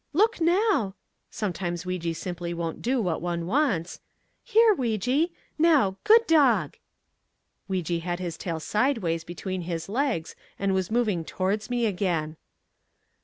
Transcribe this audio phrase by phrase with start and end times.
[0.13, 0.95] look now
[1.29, 4.01] (sometimes Weejee simply won't do what one wants),
[4.43, 6.75] here, Weejee; now, good dog!"
[7.69, 12.35] Weejee had his tail sideways between his legs and was moving towards me again.